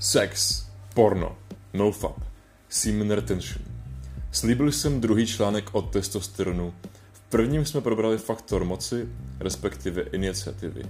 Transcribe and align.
Sex, 0.00 0.64
porno, 0.94 1.36
nofap, 1.74 2.20
semen 2.68 3.10
retention. 3.10 3.64
Slíbil 4.32 4.72
jsem 4.72 5.00
druhý 5.00 5.26
článek 5.26 5.74
o 5.74 5.82
testosteronu. 5.82 6.74
V 7.12 7.20
prvním 7.20 7.64
jsme 7.64 7.80
probrali 7.80 8.18
faktor 8.18 8.64
moci, 8.64 9.08
respektive 9.40 10.02
iniciativy. 10.02 10.82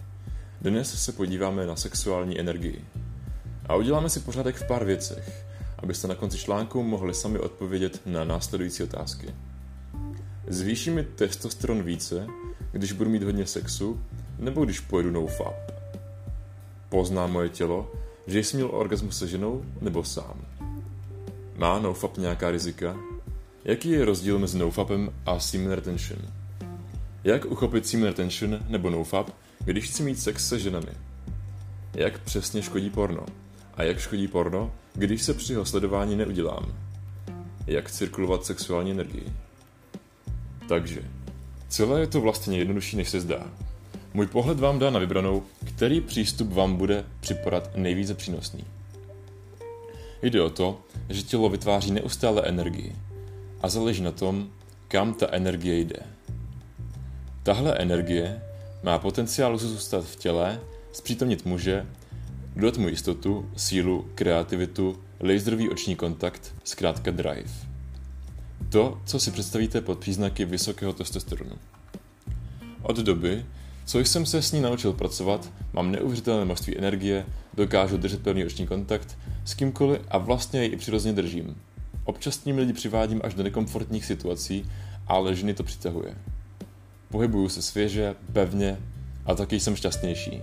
Dnes 0.61 1.05
se 1.05 1.13
podíváme 1.13 1.67
na 1.67 1.77
sexuální 1.77 2.41
energii. 2.41 2.85
A 3.67 3.75
uděláme 3.75 4.11
si 4.11 4.21
pořádek 4.21 4.57
v 4.57 4.67
pár 4.67 4.85
věcech, 4.85 5.47
abyste 5.79 6.09
na 6.09 6.15
konci 6.15 6.39
článku 6.39 6.83
mohli 6.83 7.15
sami 7.15 7.39
odpovědět 7.39 8.01
na 8.07 8.25
následující 8.25 8.83
otázky. 8.83 9.35
Zvýší 10.47 10.91
mi 10.91 11.05
testosteron 11.05 11.83
více, 11.83 12.27
když 12.73 12.93
budu 12.93 13.11
mít 13.11 13.23
hodně 13.23 13.47
sexu, 13.47 14.01
nebo 14.39 14.65
když 14.65 14.81
pojedu 14.81 15.11
nofap? 15.11 15.73
Pozná 16.89 17.27
moje 17.27 17.49
tělo, 17.49 17.93
že 18.29 18.39
jsi 18.39 18.57
měl 18.57 18.71
orgasmus 18.73 19.19
se 19.19 19.29
ženou 19.29 19.65
nebo 19.81 20.05
sám? 20.05 20.45
Má 21.57 21.79
nofap 21.79 22.17
nějaká 22.17 22.51
rizika? 22.51 22.97
Jaký 23.65 23.91
je 23.91 24.05
rozdíl 24.05 24.39
mezi 24.39 24.59
nofapem 24.59 25.13
a 25.27 25.41
semen 25.41 25.73
retention? 25.73 26.19
Jak 27.25 27.45
uchopit 27.45 27.87
semen 27.87 28.07
retention 28.07 28.59
nebo 28.69 28.91
nofap, 28.91 29.31
když 29.65 29.85
chci 29.85 30.03
mít 30.03 30.21
sex 30.21 30.49
se 30.49 30.59
ženami? 30.59 30.93
Jak 31.95 32.19
přesně 32.19 32.63
škodí 32.63 32.91
porno? 32.91 33.27
A 33.75 33.83
jak 33.83 33.99
škodí 33.99 34.29
porno, 34.29 34.73
když 34.95 35.23
se 35.23 35.35
při 35.35 35.53
jeho 35.53 35.65
sledování 35.65 36.17
neudělám? 36.17 36.75
Jak 37.67 37.91
cirkulovat 37.91 38.47
sexuální 38.47 38.91
energii? 38.91 39.33
Takže, 40.69 41.03
celé 41.69 42.01
je 42.01 42.07
to 42.07 42.21
vlastně 42.21 42.59
jednodušší, 42.59 42.97
než 42.97 43.09
se 43.09 43.21
zdá. 43.21 43.47
Můj 44.15 44.27
pohled 44.27 44.61
vám 44.61 44.79
dá 44.79 44.91
na 44.91 44.99
vybranou, 44.99 45.43
který 45.65 46.01
přístup 46.01 46.53
vám 46.53 46.77
bude 46.77 47.05
připadat 47.21 47.77
nejvíce 47.77 48.15
přínosný. 48.15 48.65
Jde 50.23 50.43
o 50.43 50.51
to, 50.51 50.81
že 51.09 51.23
tělo 51.23 51.49
vytváří 51.49 51.91
neustále 51.91 52.43
energii 52.43 52.97
a 53.61 53.69
záleží 53.69 54.03
na 54.03 54.13
tom, 54.13 54.49
kam 54.89 55.15
ta 55.15 55.27
energie 55.31 55.79
jde. 55.79 56.01
Tahle 57.43 57.79
energie 57.79 58.43
má 58.83 58.99
potenciál 58.99 59.59
zůstat 59.59 60.05
v 60.05 60.17
těle, 60.17 60.61
zpřítomnit 60.93 61.47
muže, 61.47 61.87
dodat 62.57 62.77
mu 62.77 62.89
jistotu, 62.89 63.51
sílu, 63.57 64.11
kreativitu, 64.15 64.99
laserový 65.21 65.71
oční 65.71 65.97
kontakt, 65.97 66.55
zkrátka 66.65 67.11
drive. 67.11 67.51
To, 68.69 69.01
co 69.05 69.21
si 69.21 69.31
představíte 69.31 69.81
pod 69.81 69.99
příznaky 69.99 70.45
vysokého 70.45 70.93
testosteronu. 70.93 71.57
Od 72.83 72.97
doby, 72.97 73.45
co 73.89 73.99
jsem 73.99 74.27
se 74.27 74.43
s 74.43 74.53
ní 74.53 74.61
naučil 74.61 74.93
pracovat, 74.93 75.53
mám 75.73 75.93
neuvěřitelné 75.93 76.45
množství 76.45 76.79
energie, 76.79 77.27
dokážu 77.55 77.97
držet 77.97 78.23
pevný 78.23 78.45
oční 78.45 78.67
kontakt 78.67 79.19
s 79.45 79.55
kýmkoliv 79.55 80.01
a 80.09 80.19
vlastně 80.19 80.61
jej 80.61 80.73
i 80.73 80.77
přirozeně 80.77 81.15
držím. 81.15 81.57
Občas 82.05 82.35
s 82.35 82.45
lidi 82.45 82.73
přivádím 82.73 83.21
až 83.25 83.35
do 83.35 83.43
nekomfortních 83.43 84.05
situací, 84.05 84.71
ale 85.07 85.35
ženy 85.35 85.55
to 85.55 85.63
přitahuje. 85.63 86.15
Pohybuju 87.11 87.49
se 87.49 87.63
svěže, 87.63 88.15
pevně 88.33 88.79
a 89.27 89.35
taky 89.35 89.61
jsem 89.61 89.77
šťastnější. 89.77 90.43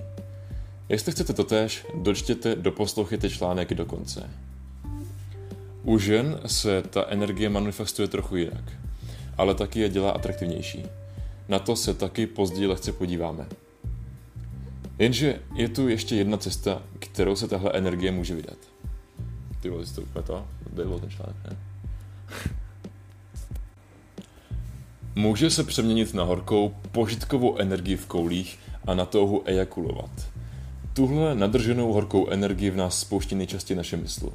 Jestli 0.89 1.11
chcete 1.11 1.33
totéž, 1.33 1.85
dočtěte, 1.95 2.55
doposlouchejte 2.55 3.29
článek 3.29 3.73
do 3.73 3.85
konce. 3.85 4.29
U 5.83 5.99
žen 5.99 6.39
se 6.45 6.81
ta 6.81 7.05
energie 7.09 7.49
manifestuje 7.49 8.07
trochu 8.07 8.35
jinak, 8.35 8.71
ale 9.37 9.55
taky 9.55 9.79
je 9.79 9.89
dělá 9.89 10.11
atraktivnější. 10.11 10.85
Na 11.47 11.59
to 11.59 11.75
se 11.75 11.93
taky 11.93 12.27
později 12.27 12.67
lehce 12.67 12.91
podíváme. 12.91 13.47
Jenže 14.99 15.39
je 15.55 15.69
tu 15.69 15.87
ještě 15.87 16.15
jedna 16.15 16.37
cesta, 16.37 16.81
kterou 16.99 17.35
se 17.35 17.47
tahle 17.47 17.71
energie 17.73 18.11
může 18.11 18.35
vydat. 18.35 18.57
Ty 19.61 19.69
vole, 19.69 19.85
to 19.95 20.01
úplně 20.01 20.23
to? 20.23 20.47
Byl 20.73 20.99
ten 20.99 21.09
článek, 21.09 21.35
ne? 21.49 21.57
Může 25.15 25.49
se 25.49 25.63
přeměnit 25.63 26.13
na 26.13 26.23
horkou, 26.23 26.75
požitkovou 26.91 27.57
energii 27.57 27.95
v 27.95 28.05
koulích 28.05 28.59
a 28.87 28.93
na 28.93 29.05
touhu 29.05 29.43
ejakulovat. 29.45 30.09
Tuhle 30.93 31.35
nadrženou 31.35 31.93
horkou 31.93 32.29
energii 32.29 32.69
v 32.69 32.75
nás 32.75 32.99
spouští 32.99 33.35
nejčastěji 33.35 33.77
naše 33.77 33.97
mysl. 33.97 34.33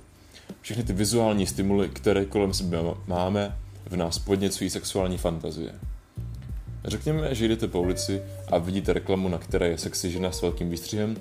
Všechny 0.60 0.84
ty 0.84 0.92
vizuální 0.92 1.46
stimuly, 1.46 1.88
které 1.88 2.24
kolem 2.24 2.54
sebe 2.54 2.78
máme, 3.06 3.58
v 3.86 3.96
nás 3.96 4.18
podněcují 4.18 4.70
sexuální 4.70 5.18
fantazie. 5.18 5.72
Řekněme, 6.90 7.34
že 7.34 7.48
jdete 7.48 7.68
po 7.68 7.80
ulici 7.80 8.22
a 8.48 8.58
vidíte 8.58 8.92
reklamu, 8.92 9.28
na 9.28 9.38
které 9.38 9.68
je 9.68 9.78
sexy 9.78 10.10
žena 10.10 10.32
s 10.32 10.42
velkým 10.42 10.70
výstřihem. 10.70 11.16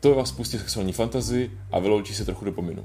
To 0.00 0.14
vás 0.14 0.32
pustí 0.32 0.58
sexuální 0.58 0.92
fantazii 0.92 1.50
a 1.72 1.78
vyloučí 1.78 2.14
se 2.14 2.24
trochu 2.24 2.44
dopaminu. 2.44 2.84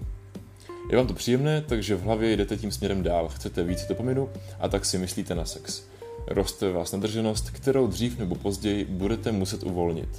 Je 0.90 0.98
vám 0.98 1.08
to 1.08 1.14
příjemné, 1.14 1.62
takže 1.62 1.96
v 1.96 2.02
hlavě 2.02 2.38
jdete 2.38 2.58
tím 2.58 2.72
směrem 2.72 3.04
dál, 3.04 3.30
chcete 3.30 3.64
víc 3.64 3.86
dopaminu 3.88 4.30
a 4.60 4.68
tak 4.68 4.86
si 4.86 4.98
myslíte 4.98 5.36
na 5.36 5.46
sex. 5.46 5.84
Roste 6.28 6.72
vás 6.72 6.92
nadrženost, 6.92 7.50
kterou 7.50 7.88
dřív 7.88 8.20
nebo 8.20 8.36
později 8.36 8.86
budete 8.86 9.32
muset 9.32 9.64
uvolnit. 9.64 10.10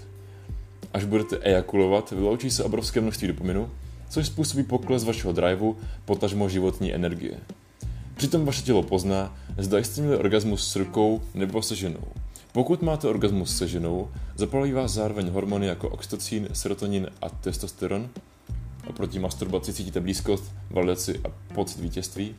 Až 0.93 1.05
budete 1.05 1.39
ejakulovat, 1.39 2.11
vyloučí 2.11 2.51
se 2.51 2.65
obrovské 2.65 3.01
množství 3.01 3.29
dopaminu, 3.29 3.71
což 4.09 4.27
způsobí 4.27 4.63
pokles 4.63 5.05
vašeho 5.05 5.33
driveu, 5.33 5.77
potažmo 6.05 6.49
životní 6.49 6.95
energie. 6.95 7.35
Přitom 8.21 8.45
vaše 8.45 8.63
tělo 8.63 8.83
pozná, 8.83 9.37
zda 9.59 9.79
jste 9.79 10.01
měli 10.01 10.17
orgasmus 10.17 10.73
s 10.73 10.77
rukou 10.77 11.23
nebo 11.35 11.63
se 11.63 11.77
ženou. 11.77 12.13
Pokud 12.53 12.83
máte 12.83 13.09
orgasmus 13.09 13.59
se 13.59 13.69
ženou, 13.69 14.09
zapalí 14.37 14.73
vás 14.73 14.93
zároveň 14.93 15.31
hormony 15.31 15.67
jako 15.67 15.89
oxytocin, 15.89 16.49
serotonin 16.53 17.09
a 17.23 17.29
testosteron. 17.29 18.09
Oproti 18.87 19.19
masturbaci 19.19 19.73
cítíte 19.73 20.01
blízkost, 20.01 20.53
validaci 20.71 21.21
a 21.25 21.55
pocit 21.55 21.81
vítězství. 21.81 22.35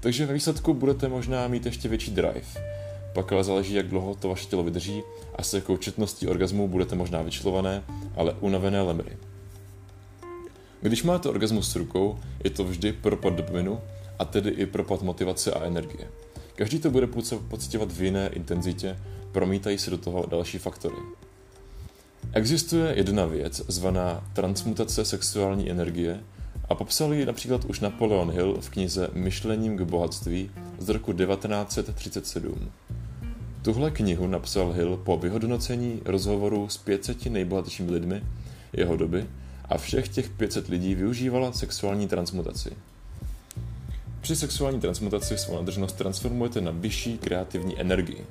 Takže 0.00 0.26
ve 0.26 0.34
výsledku 0.34 0.74
budete 0.74 1.08
možná 1.08 1.48
mít 1.48 1.66
ještě 1.66 1.88
větší 1.88 2.10
drive. 2.10 2.46
Pak 3.14 3.32
ale 3.32 3.44
záleží, 3.44 3.74
jak 3.74 3.88
dlouho 3.88 4.14
to 4.14 4.28
vaše 4.28 4.46
tělo 4.46 4.62
vydrží 4.62 5.02
a 5.34 5.42
s 5.42 5.54
jakou 5.54 5.76
četností 5.76 6.28
orgasmu 6.28 6.68
budete 6.68 6.96
možná 6.96 7.22
vyčlované, 7.22 7.82
ale 8.16 8.34
unavené 8.40 8.82
lemry. 8.82 9.16
Když 10.82 11.02
máte 11.02 11.28
orgasmus 11.28 11.72
s 11.72 11.76
rukou, 11.76 12.18
je 12.44 12.50
to 12.50 12.64
vždy 12.64 12.92
propad 12.92 13.34
dopaminu, 13.34 13.80
a 14.18 14.24
tedy 14.24 14.50
i 14.50 14.66
propad 14.66 15.02
motivace 15.02 15.52
a 15.52 15.64
energie. 15.64 16.08
Každý 16.54 16.78
to 16.78 16.90
bude 16.90 17.06
pocitovat 17.48 17.92
v 17.92 18.02
jiné 18.02 18.28
intenzitě, 18.28 18.98
promítají 19.32 19.78
se 19.78 19.90
do 19.90 19.98
toho 19.98 20.26
další 20.26 20.58
faktory. 20.58 20.96
Existuje 22.32 22.94
jedna 22.96 23.26
věc 23.26 23.62
zvaná 23.68 24.30
transmutace 24.32 25.04
sexuální 25.04 25.70
energie 25.70 26.20
a 26.68 26.74
popsal 26.74 27.14
ji 27.14 27.26
například 27.26 27.64
už 27.64 27.80
Napoleon 27.80 28.30
Hill 28.30 28.60
v 28.60 28.70
knize 28.70 29.10
Myšlením 29.12 29.76
k 29.76 29.80
bohatství 29.80 30.50
z 30.78 30.88
roku 30.88 31.12
1937. 31.12 32.70
Tuhle 33.62 33.90
knihu 33.90 34.26
napsal 34.26 34.72
Hill 34.72 34.96
po 34.96 35.16
vyhodnocení 35.16 36.00
rozhovoru 36.04 36.68
s 36.68 36.76
500 36.76 37.26
nejbohatšími 37.26 37.90
lidmi 37.90 38.22
jeho 38.72 38.96
doby 38.96 39.26
a 39.64 39.78
všech 39.78 40.08
těch 40.08 40.30
500 40.30 40.68
lidí 40.68 40.94
využívala 40.94 41.52
sexuální 41.52 42.08
transmutaci. 42.08 42.70
Při 44.26 44.36
sexuální 44.36 44.80
transmutaci 44.80 45.38
svou 45.38 45.54
nadržnost 45.54 45.96
transformujete 45.96 46.60
na 46.60 46.70
vyšší 46.70 47.18
kreativní 47.18 47.80
energii. 47.80 48.26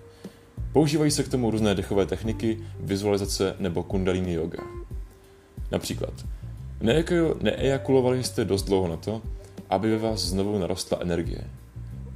Používají 0.74 1.12
se 1.12 1.24
k 1.24 1.28
tomu 1.28 1.52
různé 1.52 1.76
dechové 1.76 2.06
techniky, 2.06 2.60
vizualizace 2.80 3.56
nebo 3.60 3.84
kundalini 3.84 4.34
yoga. 4.34 4.64
Například, 5.72 6.14
neejakulovali 7.42 8.24
jste 8.24 8.46
dost 8.46 8.64
dlouho 8.64 8.88
na 8.88 8.98
to, 8.98 9.22
aby 9.70 9.92
ve 9.92 9.98
vás 9.98 10.20
znovu 10.20 10.60
narostla 10.60 10.98
energie. 11.02 11.42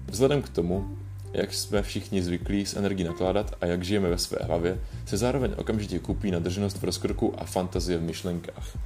Vzhledem 0.08 0.42
k 0.42 0.50
tomu, 0.50 0.98
jak 1.34 1.54
jsme 1.54 1.82
všichni 1.82 2.24
zvyklí 2.24 2.66
s 2.66 2.76
energií 2.76 3.04
nakládat 3.04 3.56
a 3.62 3.66
jak 3.66 3.84
žijeme 3.84 4.10
ve 4.10 4.18
své 4.18 4.38
hlavě, 4.42 4.80
se 5.06 5.18
zároveň 5.18 5.52
okamžitě 5.58 6.00
kupí 6.00 6.32
nadrženost 6.32 6.78
v 6.78 6.84
rozkroku 6.84 7.34
a 7.38 7.46
fantazie 7.46 7.98
v 7.98 8.04
myšlenkách. 8.04 8.78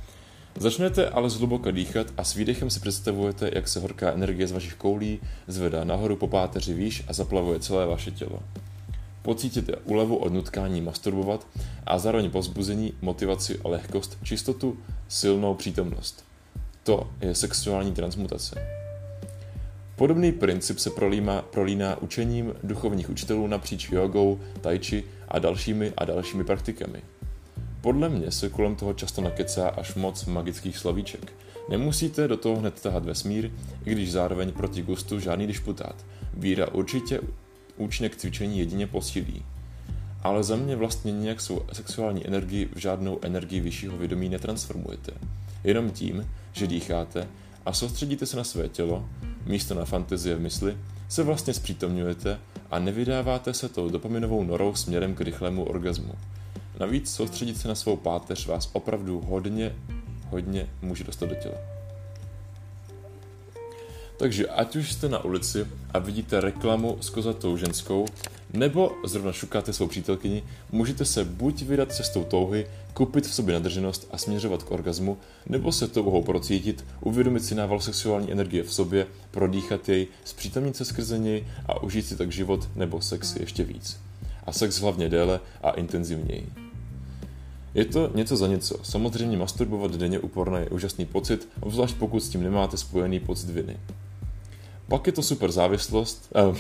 Začnete 0.59 1.09
ale 1.09 1.29
zhluboka 1.29 1.71
dýchat 1.71 2.07
a 2.17 2.23
s 2.23 2.33
výdechem 2.33 2.69
si 2.69 2.79
představujete, 2.79 3.51
jak 3.53 3.67
se 3.67 3.79
horká 3.79 4.11
energie 4.11 4.47
z 4.47 4.51
vašich 4.51 4.73
koulí 4.73 5.19
zvedá 5.47 5.83
nahoru 5.83 6.15
po 6.15 6.27
páteři 6.27 6.73
výš 6.73 7.03
a 7.07 7.13
zaplavuje 7.13 7.59
celé 7.59 7.85
vaše 7.85 8.11
tělo. 8.11 8.39
Pocítíte 9.21 9.75
úlevu 9.75 10.15
od 10.15 10.33
nutkání 10.33 10.81
masturbovat 10.81 11.47
a 11.85 11.99
zároveň 11.99 12.29
povzbuzení, 12.29 12.93
motivaci 13.01 13.59
a 13.65 13.67
lehkost, 13.67 14.17
čistotu, 14.23 14.77
silnou 15.07 15.53
přítomnost. 15.53 16.25
To 16.83 17.09
je 17.21 17.35
sexuální 17.35 17.91
transmutace. 17.91 18.67
Podobný 19.95 20.31
princip 20.31 20.79
se 20.79 20.89
prolíma, 20.89 21.41
prolíná 21.41 22.01
učením 22.01 22.53
duchovních 22.63 23.09
učitelů 23.09 23.47
napříč 23.47 23.89
jogou, 23.91 24.39
tai 24.61 24.79
chi 24.79 25.03
a 25.27 25.39
dalšími 25.39 25.93
a 25.97 26.05
dalšími 26.05 26.43
praktikami. 26.43 27.01
Podle 27.83 28.09
mě 28.09 28.31
se 28.31 28.49
kolem 28.49 28.75
toho 28.75 28.93
často 28.93 29.21
nakecá 29.21 29.69
až 29.69 29.95
moc 29.95 30.25
magických 30.25 30.77
slovíček. 30.77 31.33
Nemusíte 31.69 32.27
do 32.27 32.37
toho 32.37 32.55
hned 32.55 32.81
tahat 32.81 33.05
vesmír, 33.05 33.51
i 33.85 33.91
když 33.91 34.11
zároveň 34.11 34.51
proti 34.51 34.81
gustu 34.81 35.19
žádný 35.19 35.47
disputát. 35.47 36.05
Víra 36.33 36.71
určitě 36.71 37.19
účinek 37.77 38.15
cvičení 38.15 38.59
jedině 38.59 38.87
posílí. 38.87 39.45
Ale 40.21 40.43
za 40.43 40.55
mě 40.55 40.75
vlastně 40.75 41.11
nějak 41.11 41.41
svou 41.41 41.61
sexuální 41.73 42.27
energii 42.27 42.69
v 42.73 42.77
žádnou 42.77 43.19
energii 43.21 43.59
vyššího 43.59 43.97
vědomí 43.97 44.29
netransformujete. 44.29 45.11
jenom 45.63 45.91
tím, 45.91 46.29
že 46.53 46.67
dýcháte 46.67 47.27
a 47.65 47.73
soustředíte 47.73 48.25
se 48.25 48.37
na 48.37 48.43
své 48.43 48.69
tělo, 48.69 49.05
místo 49.45 49.73
na 49.73 49.85
fantazie 49.85 50.35
v 50.35 50.41
mysli, 50.41 50.77
se 51.09 51.23
vlastně 51.23 51.53
zpřítomňujete 51.53 52.39
a 52.71 52.79
nevydáváte 52.79 53.53
se 53.53 53.69
tou 53.69 53.89
dopaminovou 53.89 54.43
norou 54.43 54.75
směrem 54.75 55.15
k 55.15 55.21
rychlému 55.21 55.63
orgazmu. 55.63 56.13
Navíc 56.79 57.11
soustředit 57.11 57.57
se 57.57 57.67
na 57.67 57.75
svou 57.75 57.97
páteř 57.97 58.47
vás 58.47 58.69
opravdu 58.73 59.21
hodně, 59.21 59.75
hodně 60.29 60.69
může 60.81 61.03
dostat 61.03 61.25
do 61.29 61.35
těla. 61.35 61.55
Takže 64.17 64.47
ať 64.47 64.75
už 64.75 64.91
jste 64.91 65.09
na 65.09 65.25
ulici 65.25 65.67
a 65.93 65.99
vidíte 65.99 66.41
reklamu 66.41 66.97
s 67.01 67.09
kozatou 67.09 67.57
ženskou, 67.57 68.05
nebo 68.53 68.91
zrovna 69.05 69.31
šukáte 69.31 69.73
svou 69.73 69.87
přítelkyni, 69.87 70.43
můžete 70.71 71.05
se 71.05 71.25
buď 71.25 71.61
vydat 71.61 71.93
cestou 71.93 72.23
touhy, 72.23 72.67
koupit 72.93 73.27
v 73.27 73.33
sobě 73.33 73.53
nadrženost 73.53 74.07
a 74.11 74.17
směřovat 74.17 74.63
k 74.63 74.71
orgazmu, 74.71 75.17
nebo 75.49 75.71
se 75.71 75.87
touhou 75.87 76.23
procítit, 76.23 76.85
uvědomit 77.01 77.45
si 77.45 77.55
nával 77.55 77.79
sexuální 77.79 78.31
energie 78.31 78.63
v 78.63 78.73
sobě, 78.73 79.07
prodýchat 79.31 79.89
jej, 79.89 80.07
zpřítomnit 80.23 80.75
se 80.75 80.85
skrze 80.85 81.19
něj 81.19 81.47
a 81.65 81.83
užít 81.83 82.05
si 82.05 82.17
tak 82.17 82.31
život 82.31 82.69
nebo 82.75 83.01
sex 83.01 83.35
ještě 83.35 83.63
víc. 83.63 83.99
A 84.45 84.51
sex 84.51 84.79
hlavně 84.79 85.09
déle 85.09 85.39
a 85.63 85.71
intenzivněji. 85.71 86.62
Je 87.75 87.85
to 87.85 88.11
něco 88.15 88.37
za 88.37 88.47
něco. 88.47 88.79
Samozřejmě 88.83 89.37
masturbovat 89.37 89.95
denně 89.95 90.19
uporně 90.19 90.59
je 90.59 90.69
úžasný 90.69 91.05
pocit, 91.05 91.49
obzvlášť 91.59 91.95
pokud 91.95 92.19
s 92.19 92.29
tím 92.29 92.43
nemáte 92.43 92.77
spojený 92.77 93.19
pocit 93.19 93.49
viny. 93.49 93.77
Pak 94.87 95.07
je 95.07 95.13
to 95.13 95.21
super 95.21 95.51
závislost. 95.51 96.33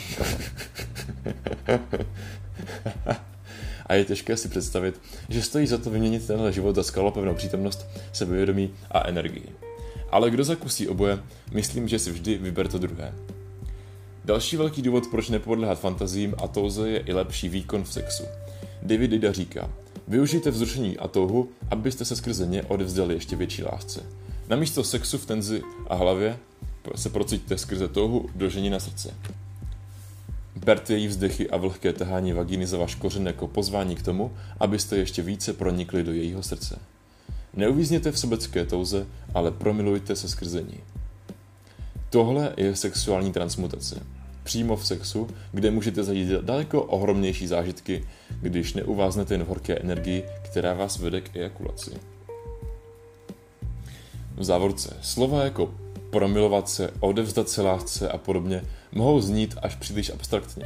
a 3.85 3.93
je 3.93 4.05
těžké 4.05 4.37
si 4.37 4.49
představit, 4.49 5.01
že 5.29 5.41
stojí 5.41 5.67
za 5.67 5.77
to 5.77 5.89
vyměnit 5.89 6.27
tenhle 6.27 6.53
život 6.53 6.75
za 6.75 6.83
skalopevnou 6.83 7.35
přítomnost, 7.35 7.85
sebevědomí 8.13 8.69
a 8.91 9.07
energii. 9.07 9.49
Ale 10.11 10.29
kdo 10.29 10.43
zakusí 10.43 10.87
oboje, 10.87 11.19
myslím, 11.51 11.87
že 11.87 11.99
si 11.99 12.11
vždy 12.11 12.37
vyber 12.37 12.67
to 12.67 12.77
druhé. 12.77 13.13
Další 14.25 14.57
velký 14.57 14.81
důvod, 14.81 15.03
proč 15.11 15.29
nepodléhat 15.29 15.79
fantazím 15.79 16.35
a 16.43 16.47
touze 16.47 16.89
je 16.89 16.99
i 16.99 17.13
lepší 17.13 17.49
výkon 17.49 17.83
v 17.83 17.93
sexu. 17.93 18.23
David 18.81 19.11
Dida 19.11 19.31
říká, 19.31 19.69
využijte 20.07 20.51
vzrušení 20.51 20.97
a 20.97 21.07
touhu, 21.07 21.49
abyste 21.71 22.05
se 22.05 22.15
skrze 22.15 22.47
ně 22.47 22.63
odevzdali 22.63 23.13
ještě 23.13 23.35
větší 23.35 23.63
lásce. 23.63 24.03
Namísto 24.49 24.83
sexu 24.83 25.17
v 25.17 25.25
tenzi 25.25 25.61
a 25.87 25.95
hlavě 25.95 26.39
se 26.95 27.09
procítíte 27.09 27.57
skrze 27.57 27.87
touhu 27.87 28.29
dožení 28.35 28.69
na 28.69 28.79
srdce. 28.79 29.13
Berte 30.55 30.93
její 30.93 31.07
vzdechy 31.07 31.49
a 31.49 31.57
vlhké 31.57 31.93
tahání 31.93 32.33
vagíny 32.33 32.67
za 32.67 32.77
váš 32.77 32.95
kořen 32.95 33.27
jako 33.27 33.47
pozvání 33.47 33.95
k 33.95 34.01
tomu, 34.01 34.31
abyste 34.59 34.97
ještě 34.97 35.21
více 35.21 35.53
pronikli 35.53 36.03
do 36.03 36.11
jejího 36.11 36.43
srdce. 36.43 36.79
Neuvízněte 37.53 38.11
v 38.11 38.19
sobecké 38.19 38.65
touze, 38.65 39.05
ale 39.33 39.51
promilujte 39.51 40.15
se 40.15 40.29
skrze 40.29 40.61
ní. 40.61 40.79
Tohle 42.09 42.53
je 42.57 42.75
sexuální 42.75 43.31
transmutace. 43.31 44.03
Přímo 44.43 44.75
v 44.75 44.87
sexu, 44.87 45.27
kde 45.51 45.71
můžete 45.71 46.03
zajít 46.03 46.29
daleko 46.29 46.83
ohromnější 46.83 47.47
zážitky, 47.47 48.07
když 48.41 48.73
neuváznete 48.73 49.33
jen 49.33 49.43
v 49.43 49.47
horké 49.47 49.79
energii, 49.79 50.25
která 50.41 50.73
vás 50.73 50.99
vede 50.99 51.21
k 51.21 51.35
ejakulaci. 51.35 51.91
V 54.37 54.43
závorce 54.43 54.97
slova 55.01 55.43
jako 55.43 55.73
promilovat 56.09 56.69
se, 56.69 56.89
odevzdat 56.99 57.49
se 57.49 57.61
lásce 57.61 58.09
a 58.09 58.17
podobně 58.17 58.63
mohou 58.91 59.21
znít 59.21 59.55
až 59.61 59.75
příliš 59.75 60.09
abstraktně. 60.09 60.65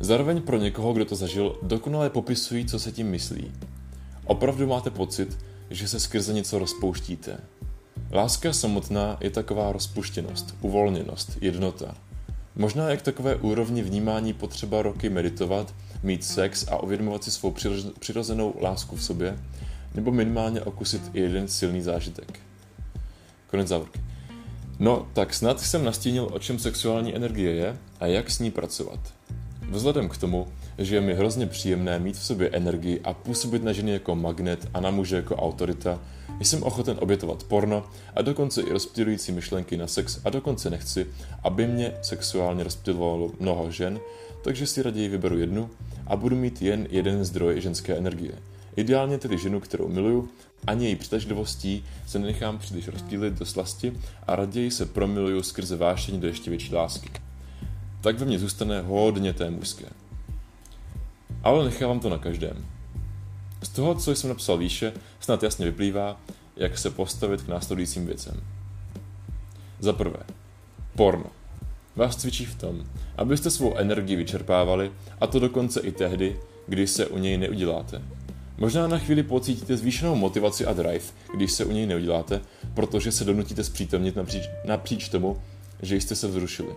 Zároveň 0.00 0.42
pro 0.42 0.58
někoho, 0.58 0.92
kdo 0.92 1.04
to 1.04 1.16
zažil, 1.16 1.58
dokonale 1.62 2.10
popisují, 2.10 2.66
co 2.66 2.78
se 2.78 2.92
tím 2.92 3.10
myslí. 3.10 3.52
Opravdu 4.24 4.66
máte 4.66 4.90
pocit, 4.90 5.38
že 5.70 5.88
se 5.88 6.00
skrze 6.00 6.32
něco 6.32 6.58
rozpouštíte. 6.58 7.40
Láska 8.12 8.52
samotná 8.52 9.16
je 9.20 9.30
taková 9.30 9.72
rozpuštěnost, 9.72 10.54
uvolněnost, 10.60 11.38
jednota. 11.40 11.94
Možná 12.56 12.90
je 12.90 12.96
k 12.96 13.02
takové 13.02 13.34
úrovni 13.34 13.82
vnímání 13.82 14.32
potřeba 14.32 14.82
roky 14.82 15.08
meditovat, 15.08 15.74
mít 16.02 16.24
sex 16.24 16.68
a 16.68 16.82
uvědomovat 16.82 17.24
si 17.24 17.30
svou 17.30 17.54
přirozenou 17.98 18.54
lásku 18.60 18.96
v 18.96 19.02
sobě, 19.02 19.38
nebo 19.94 20.12
minimálně 20.12 20.60
okusit 20.60 21.02
i 21.14 21.20
jeden 21.20 21.48
silný 21.48 21.82
zážitek. 21.82 22.40
Konec 23.46 23.68
závorky. 23.68 24.00
No, 24.78 25.08
tak 25.12 25.34
snad 25.34 25.60
jsem 25.60 25.84
nastínil, 25.84 26.28
o 26.32 26.38
čem 26.38 26.58
sexuální 26.58 27.16
energie 27.16 27.54
je 27.54 27.78
a 28.00 28.06
jak 28.06 28.30
s 28.30 28.38
ní 28.38 28.50
pracovat. 28.50 29.00
Vzhledem 29.70 30.08
k 30.08 30.16
tomu, 30.16 30.46
že 30.78 30.94
je 30.94 31.00
mi 31.00 31.14
hrozně 31.14 31.46
příjemné 31.46 31.98
mít 31.98 32.16
v 32.16 32.24
sobě 32.24 32.50
energii 32.52 33.00
a 33.04 33.14
působit 33.14 33.64
na 33.64 33.72
ženy 33.72 33.92
jako 33.92 34.16
magnet 34.16 34.68
a 34.74 34.80
na 34.80 34.90
muže 34.90 35.16
jako 35.16 35.36
autorita, 35.36 36.00
jsem 36.40 36.62
ochoten 36.62 36.96
obětovat 37.00 37.44
porno 37.44 37.86
a 38.14 38.22
dokonce 38.22 38.62
i 38.62 38.72
rozptilující 38.72 39.32
myšlenky 39.32 39.76
na 39.76 39.86
sex 39.86 40.20
a 40.24 40.30
dokonce 40.30 40.70
nechci, 40.70 41.06
aby 41.42 41.66
mě 41.66 41.92
sexuálně 42.02 42.64
rozptilovalo 42.64 43.30
mnoho 43.40 43.70
žen, 43.70 44.00
takže 44.42 44.66
si 44.66 44.82
raději 44.82 45.08
vyberu 45.08 45.38
jednu 45.38 45.70
a 46.06 46.16
budu 46.16 46.36
mít 46.36 46.62
jen 46.62 46.86
jeden 46.90 47.24
zdroj 47.24 47.60
ženské 47.60 47.96
energie. 47.96 48.32
Ideálně 48.76 49.18
tedy 49.18 49.38
ženu, 49.38 49.60
kterou 49.60 49.88
miluju 49.88 50.28
ani 50.66 50.86
její 50.86 50.96
přitažlivostí 50.96 51.84
se 52.06 52.18
nenechám 52.18 52.58
příliš 52.58 52.88
rozptýlit 52.88 53.34
do 53.34 53.46
slasti 53.46 53.92
a 54.26 54.36
raději 54.36 54.70
se 54.70 54.86
promiluju 54.86 55.42
skrze 55.42 55.76
vášení 55.76 56.20
do 56.20 56.26
ještě 56.26 56.50
větší 56.50 56.74
lásky. 56.74 57.10
Tak 58.00 58.18
ve 58.18 58.26
mně 58.26 58.38
zůstane 58.38 58.80
hodně 58.80 59.32
té 59.32 59.50
mužské. 59.50 59.86
Ale 61.46 61.64
nechávám 61.64 62.00
to 62.00 62.10
na 62.10 62.18
každém. 62.18 62.66
Z 63.62 63.68
toho, 63.68 63.94
co 63.94 64.14
jsem 64.14 64.30
napsal 64.30 64.58
výše, 64.58 64.92
snad 65.20 65.42
jasně 65.42 65.66
vyplývá, 65.66 66.20
jak 66.56 66.78
se 66.78 66.90
postavit 66.90 67.42
k 67.42 67.48
následujícím 67.48 68.06
věcem. 68.06 68.40
Za 69.78 69.92
prvé, 69.92 70.18
porno. 70.96 71.24
Vás 71.96 72.16
cvičí 72.16 72.44
v 72.44 72.54
tom, 72.54 72.84
abyste 73.16 73.50
svou 73.50 73.76
energii 73.76 74.16
vyčerpávali, 74.16 74.92
a 75.20 75.26
to 75.26 75.38
dokonce 75.38 75.80
i 75.80 75.92
tehdy, 75.92 76.40
kdy 76.66 76.86
se 76.86 77.06
u 77.06 77.18
něj 77.18 77.38
neuděláte. 77.38 78.02
Možná 78.58 78.88
na 78.88 78.98
chvíli 78.98 79.22
pocítíte 79.22 79.76
zvýšenou 79.76 80.14
motivaci 80.14 80.66
a 80.66 80.72
drive, 80.72 81.04
když 81.36 81.52
se 81.52 81.64
u 81.64 81.72
něj 81.72 81.86
neuděláte, 81.86 82.40
protože 82.74 83.12
se 83.12 83.24
donutíte 83.24 83.64
zpřítomnit 83.64 84.16
napříč, 84.16 84.44
napříč 84.64 85.08
tomu, 85.08 85.42
že 85.82 85.96
jste 85.96 86.14
se 86.14 86.28
vzrušili. 86.28 86.74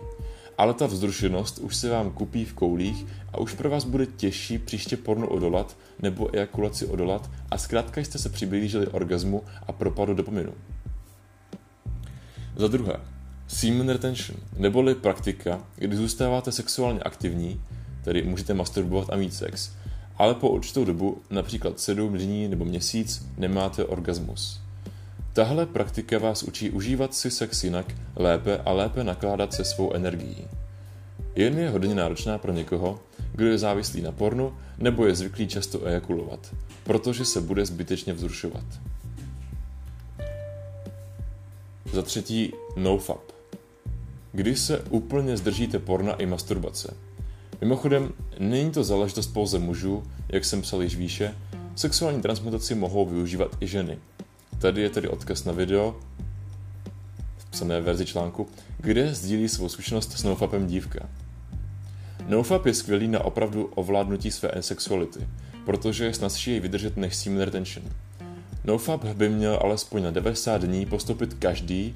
Ale 0.60 0.74
ta 0.74 0.86
vzrušenost 0.86 1.58
už 1.58 1.76
se 1.76 1.90
vám 1.90 2.10
kupí 2.10 2.44
v 2.44 2.54
koulích 2.54 3.06
a 3.32 3.38
už 3.38 3.54
pro 3.54 3.70
vás 3.70 3.84
bude 3.84 4.06
těžší 4.06 4.58
příště 4.58 4.96
porno 4.96 5.28
odolat 5.28 5.76
nebo 6.02 6.36
ejakulaci 6.36 6.86
odolat 6.86 7.30
a 7.50 7.58
zkrátka 7.58 8.00
jste 8.00 8.18
se 8.18 8.28
přiblížili 8.28 8.86
orgazmu 8.86 9.42
a 9.66 9.72
propadu 9.72 10.14
dopaminu. 10.14 10.52
Za 12.56 12.68
druhé, 12.68 12.92
semen 13.48 13.88
retention, 13.88 14.38
neboli 14.56 14.94
praktika, 14.94 15.64
kdy 15.76 15.96
zůstáváte 15.96 16.52
sexuálně 16.52 17.00
aktivní, 17.00 17.60
tedy 18.04 18.22
můžete 18.22 18.54
masturbovat 18.54 19.10
a 19.10 19.16
mít 19.16 19.34
sex, 19.34 19.72
ale 20.16 20.34
po 20.34 20.48
určitou 20.48 20.84
dobu, 20.84 21.22
například 21.30 21.80
7 21.80 22.18
dní 22.18 22.48
nebo 22.48 22.64
měsíc, 22.64 23.26
nemáte 23.38 23.84
orgasmus. 23.84 24.60
Tahle 25.40 25.66
praktika 25.66 26.18
vás 26.18 26.42
učí 26.42 26.70
užívat 26.70 27.14
si 27.14 27.30
sex 27.30 27.64
jinak, 27.64 27.86
lépe 28.16 28.58
a 28.58 28.72
lépe 28.72 29.04
nakládat 29.04 29.52
se 29.52 29.64
svou 29.64 29.92
energií. 29.92 30.46
Jen 31.34 31.58
je 31.58 31.70
hodně 31.70 31.94
náročná 31.94 32.38
pro 32.38 32.52
někoho, 32.52 33.00
kdo 33.32 33.46
je 33.46 33.58
závislý 33.58 34.02
na 34.02 34.12
pornu 34.12 34.56
nebo 34.78 35.06
je 35.06 35.14
zvyklý 35.14 35.48
často 35.48 35.86
ejakulovat, 35.86 36.54
protože 36.84 37.24
se 37.24 37.40
bude 37.40 37.66
zbytečně 37.66 38.12
vzrušovat. 38.12 38.64
Za 41.92 42.02
třetí, 42.02 42.52
nofap. 42.76 43.22
Když 44.32 44.58
se 44.58 44.80
úplně 44.80 45.36
zdržíte 45.36 45.78
porna 45.78 46.12
i 46.12 46.26
masturbace– 46.26 46.94
Mimochodem, 47.60 48.12
není 48.38 48.70
to 48.70 48.84
záležitost 48.84 49.26
pouze 49.26 49.58
mužů, 49.58 50.02
jak 50.28 50.44
jsem 50.44 50.62
psal 50.62 50.82
již 50.82 50.96
výše, 50.96 51.34
sexuální 51.74 52.22
transmutaci 52.22 52.74
mohou 52.74 53.06
využívat 53.06 53.56
i 53.60 53.66
ženy. 53.66 53.98
Tady 54.60 54.82
je 54.82 54.90
tedy 54.90 55.08
odkaz 55.08 55.44
na 55.44 55.52
video, 55.52 55.96
v 57.36 57.44
psané 57.50 57.80
verzi 57.80 58.06
článku, 58.06 58.48
kde 58.78 59.14
sdílí 59.14 59.48
svou 59.48 59.68
zkušenost 59.68 60.12
s 60.12 60.22
nofapem 60.22 60.66
dívka. 60.66 61.08
Nofap 62.28 62.66
je 62.66 62.74
skvělý 62.74 63.08
na 63.08 63.24
opravdu 63.24 63.64
ovládnutí 63.64 64.30
své 64.30 64.50
sexuality, 64.60 65.28
protože 65.64 66.04
je 66.04 66.14
snazší 66.14 66.50
jej 66.50 66.60
vydržet 66.60 66.96
než 66.96 67.16
semen 67.16 67.40
retention. 67.40 67.86
Nofap 68.64 69.04
by 69.04 69.28
měl 69.28 69.58
alespoň 69.62 70.02
na 70.02 70.10
90 70.10 70.62
dní 70.62 70.86
postupit 70.86 71.34
každý, 71.34 71.94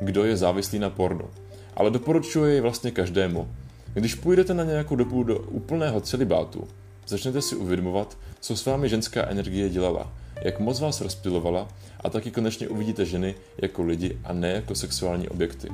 kdo 0.00 0.24
je 0.24 0.36
závislý 0.36 0.78
na 0.78 0.90
pornu. 0.90 1.30
Ale 1.74 1.90
doporučuje 1.90 2.52
jej 2.52 2.60
vlastně 2.60 2.90
každému, 2.90 3.48
když 3.94 4.14
půjdete 4.14 4.54
na 4.54 4.64
nějakou 4.64 4.96
dobu 4.96 5.22
do 5.22 5.38
úplného 5.38 6.00
celibátu, 6.00 6.68
začnete 7.06 7.42
si 7.42 7.56
uvědomovat, 7.56 8.18
co 8.40 8.56
s 8.56 8.66
vámi 8.66 8.88
ženská 8.88 9.26
energie 9.26 9.68
dělala, 9.68 10.12
jak 10.42 10.60
moc 10.60 10.80
vás 10.80 11.00
rozptilovala 11.00 11.68
a 12.00 12.10
taky 12.10 12.30
konečně 12.30 12.68
uvidíte 12.68 13.04
ženy 13.04 13.34
jako 13.62 13.82
lidi 13.82 14.18
a 14.24 14.32
ne 14.32 14.48
jako 14.48 14.74
sexuální 14.74 15.28
objekty. 15.28 15.68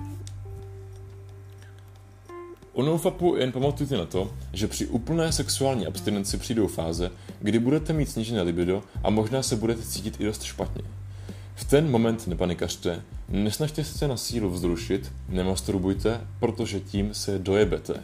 U 2.72 2.82
nofapu 2.82 3.36
jen 3.36 3.52
pamatujte 3.52 3.96
na 3.96 4.04
to, 4.04 4.30
že 4.52 4.66
při 4.66 4.86
úplné 4.86 5.32
sexuální 5.32 5.86
abstinenci 5.86 6.38
přijdou 6.38 6.66
fáze, 6.66 7.10
kdy 7.40 7.58
budete 7.58 7.92
mít 7.92 8.10
snížené 8.10 8.42
libido 8.42 8.82
a 9.02 9.10
možná 9.10 9.42
se 9.42 9.56
budete 9.56 9.82
cítit 9.82 10.20
i 10.20 10.24
dost 10.24 10.42
špatně. 10.42 10.82
V 11.54 11.64
ten 11.64 11.90
moment 11.90 12.26
nepanikařte, 12.26 13.02
nesnažte 13.28 13.84
se 13.84 14.08
na 14.08 14.16
sílu 14.16 14.50
vzrušit, 14.50 15.12
nemasturbujte, 15.28 16.20
protože 16.40 16.80
tím 16.80 17.14
se 17.14 17.38
dojebete. 17.38 18.02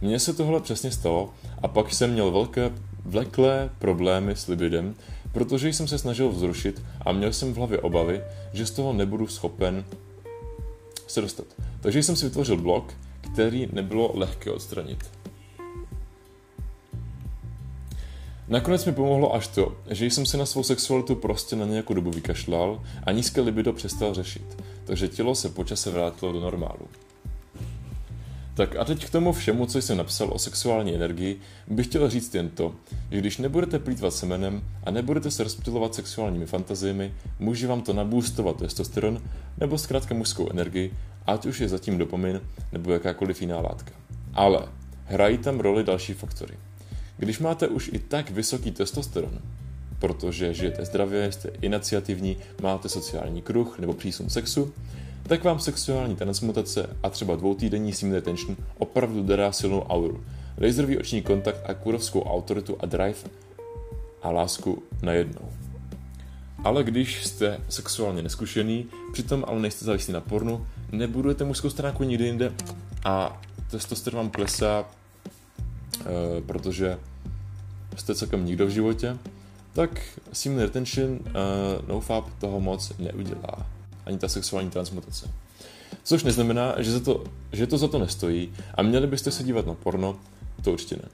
Mně 0.00 0.18
se 0.18 0.32
tohle 0.32 0.60
přesně 0.60 0.90
stalo 0.90 1.34
a 1.62 1.68
pak 1.68 1.94
jsem 1.94 2.12
měl 2.12 2.30
velké 2.30 2.70
vleklé 3.04 3.70
problémy 3.78 4.36
s 4.36 4.46
libidem, 4.46 4.94
protože 5.36 5.68
jsem 5.68 5.88
se 5.88 5.98
snažil 5.98 6.28
vzrušit 6.28 6.82
a 7.00 7.12
měl 7.12 7.32
jsem 7.32 7.54
v 7.54 7.56
hlavě 7.56 7.78
obavy, 7.78 8.20
že 8.52 8.66
z 8.66 8.70
toho 8.70 8.92
nebudu 8.92 9.26
schopen 9.26 9.84
se 11.06 11.20
dostat. 11.20 11.46
Takže 11.80 12.02
jsem 12.02 12.16
si 12.16 12.24
vytvořil 12.24 12.56
blok, 12.56 12.94
který 13.20 13.68
nebylo 13.72 14.10
lehké 14.14 14.50
odstranit. 14.50 15.04
Nakonec 18.48 18.84
mi 18.84 18.92
pomohlo 18.92 19.34
až 19.34 19.48
to, 19.48 19.76
že 19.90 20.06
jsem 20.06 20.26
se 20.26 20.36
na 20.36 20.46
svou 20.46 20.62
sexualitu 20.62 21.14
prostě 21.14 21.56
na 21.56 21.66
nějakou 21.66 21.94
dobu 21.94 22.10
vykašlal 22.10 22.82
a 23.04 23.12
nízké 23.12 23.40
libido 23.40 23.72
přestal 23.72 24.14
řešit, 24.14 24.62
takže 24.84 25.08
tělo 25.08 25.34
se 25.34 25.48
počase 25.48 25.90
vrátilo 25.90 26.32
do 26.32 26.40
normálu. 26.40 26.88
Tak 28.56 28.76
a 28.76 28.84
teď 28.84 29.06
k 29.06 29.10
tomu 29.10 29.32
všemu, 29.32 29.66
co 29.66 29.82
jsem 29.82 29.98
napsal 29.98 30.30
o 30.32 30.38
sexuální 30.38 30.94
energii, 30.94 31.40
bych 31.68 31.86
chtěl 31.86 32.10
říct 32.10 32.34
jen 32.34 32.48
to, 32.48 32.74
že 33.10 33.18
když 33.18 33.38
nebudete 33.38 33.78
plítvat 33.78 34.14
semenem 34.14 34.64
a 34.84 34.90
nebudete 34.90 35.30
se 35.30 35.44
rozptilovat 35.44 35.94
sexuálními 35.94 36.46
fantaziemi, 36.46 37.14
může 37.38 37.66
vám 37.66 37.82
to 37.82 37.92
nabůstovat 37.92 38.56
testosteron 38.56 39.22
nebo 39.58 39.78
zkrátka 39.78 40.14
mužskou 40.14 40.50
energii, 40.50 40.92
ať 41.26 41.46
už 41.46 41.60
je 41.60 41.68
zatím 41.68 41.98
dopamin 41.98 42.40
nebo 42.72 42.92
jakákoliv 42.92 43.40
jiná 43.40 43.60
látka. 43.60 43.92
Ale 44.34 44.68
hrají 45.04 45.38
tam 45.38 45.60
roli 45.60 45.84
další 45.84 46.12
faktory. 46.12 46.54
Když 47.16 47.38
máte 47.38 47.68
už 47.68 47.90
i 47.92 47.98
tak 47.98 48.30
vysoký 48.30 48.70
testosteron, 48.70 49.38
protože 49.98 50.54
žijete 50.54 50.84
zdravě, 50.84 51.32
jste 51.32 51.48
iniciativní, 51.60 52.36
máte 52.62 52.88
sociální 52.88 53.42
kruh 53.42 53.78
nebo 53.78 53.92
přísun 53.92 54.30
sexu, 54.30 54.72
tak 55.26 55.44
vám 55.44 55.60
sexuální 55.60 56.16
transmutace 56.16 56.96
a 57.02 57.10
třeba 57.10 57.36
dvoutýdenní 57.36 57.92
semen 57.92 58.14
retention 58.14 58.56
opravdu 58.78 59.22
dodá 59.22 59.52
silnou 59.52 59.82
auru, 59.82 60.24
laserový 60.62 60.98
oční 60.98 61.22
kontakt 61.22 61.60
a 61.66 61.74
kurovskou 61.74 62.22
autoritu 62.22 62.76
a 62.80 62.86
drive 62.86 63.18
a 64.22 64.30
lásku 64.30 64.82
najednou. 65.02 65.48
Ale 66.64 66.84
když 66.84 67.24
jste 67.24 67.60
sexuálně 67.68 68.22
neskušený, 68.22 68.86
přitom 69.12 69.44
ale 69.48 69.60
nejste 69.60 69.84
závislí 69.84 70.12
na 70.12 70.20
pornu, 70.20 70.66
nebudujete 70.92 71.44
mužskou 71.44 71.70
stránku 71.70 72.04
nikde 72.04 72.26
jinde 72.26 72.52
a 73.04 73.42
testosteron 73.70 74.16
vám 74.18 74.30
klesá, 74.30 74.84
e, 76.00 76.40
protože 76.40 76.98
jste 77.96 78.14
celkem 78.14 78.44
nikdo 78.44 78.66
v 78.66 78.70
životě, 78.70 79.18
tak 79.72 80.02
semen 80.32 80.60
retention, 80.60 81.10
uh, 81.10 81.18
nofap 81.88 82.24
toho 82.38 82.60
moc 82.60 82.92
neudělá 82.98 83.75
ani 84.06 84.18
ta 84.18 84.28
sexuální 84.28 84.70
transmutace. 84.70 85.30
Což 86.02 86.24
neznamená, 86.24 86.74
že, 86.78 86.92
za 86.92 87.00
to, 87.00 87.24
že 87.52 87.66
to 87.66 87.78
za 87.78 87.88
to 87.88 87.98
nestojí 87.98 88.52
a 88.74 88.82
měli 88.82 89.06
byste 89.06 89.30
se 89.30 89.44
dívat 89.44 89.66
na 89.66 89.74
porno, 89.74 90.16
to 90.62 90.72
určitě 90.72 90.96
ne. 90.96 91.08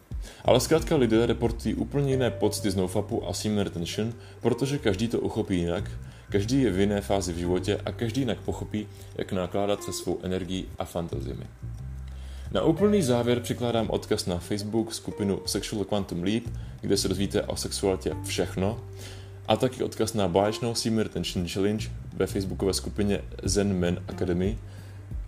Ale 0.45 0.61
zkrátka 0.61 0.97
lidé 0.97 1.27
reportují 1.27 1.75
úplně 1.75 2.11
jiné 2.11 2.31
pocity 2.31 2.71
z 2.71 2.77
nofapu 2.77 3.29
a 3.29 3.33
semen 3.33 3.65
retention, 3.65 4.13
protože 4.41 4.79
každý 4.79 5.09
to 5.09 5.21
uchopí 5.21 5.59
jinak, 5.59 5.91
každý 6.29 6.63
je 6.63 6.71
v 6.71 6.81
jiné 6.81 7.01
fázi 7.01 7.33
v 7.33 7.37
životě 7.37 7.81
a 7.85 7.93
každý 7.93 8.21
jinak 8.21 8.39
pochopí, 8.39 8.87
jak 9.17 9.33
nakládat 9.33 9.83
se 9.83 9.93
svou 9.93 10.19
energií 10.23 10.67
a 10.79 10.85
fantaziemi. 10.85 11.45
Na 12.53 12.63
úplný 12.63 13.03
závěr 13.03 13.41
přikládám 13.41 13.91
odkaz 13.91 14.27
na 14.27 14.39
Facebook 14.39 14.95
skupinu 14.95 15.41
Sexual 15.47 15.85
Quantum 15.85 16.23
Leap, 16.23 16.43
kde 16.81 16.97
se 16.97 17.09
dozvíte 17.09 17.43
o 17.43 17.57
sexualitě 17.57 18.17
všechno, 18.25 18.81
a 19.49 19.57
taky 19.57 19.85
odkaz 19.85 20.15
na 20.15 20.29
báječnou 20.29 20.75
Semen 20.75 20.99
Retention 20.99 21.49
Challenge 21.49 21.89
ve 22.17 22.27
facebookové 22.27 22.75
skupině 22.75 23.21
Zen 23.43 23.73
Men 23.73 24.03
Academy. 24.09 24.59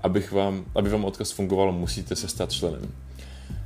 Abych 0.00 0.32
vám, 0.32 0.64
aby 0.74 0.88
vám 0.90 1.04
odkaz 1.04 1.30
fungoval, 1.30 1.72
musíte 1.72 2.16
se 2.16 2.28
stát 2.28 2.52
členem. 2.52 2.92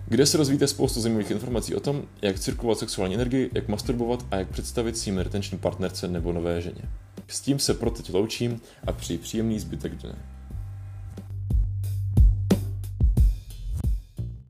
Kde 0.06 0.26
se 0.26 0.38
rozvíjíte 0.38 0.66
spoustu 0.66 1.00
zajímavých 1.00 1.30
informací 1.30 1.74
o 1.74 1.80
tom, 1.80 2.02
jak 2.22 2.38
cirkulovat 2.38 2.78
sexuální 2.78 3.14
energii, 3.14 3.50
jak 3.54 3.68
masturbovat 3.68 4.26
a 4.30 4.36
jak 4.36 4.48
představit 4.48 4.98
semen 4.98 5.24
retention 5.24 5.60
partnerce 5.60 6.08
nebo 6.08 6.32
nové 6.32 6.60
ženě. 6.60 6.82
S 7.28 7.40
tím 7.40 7.58
se 7.58 7.74
pro 7.74 7.90
teď 7.90 8.14
loučím 8.14 8.60
a 8.86 8.92
přeji 8.92 9.18
příjemný 9.18 9.60
zbytek 9.60 9.94
dne. 9.94 10.14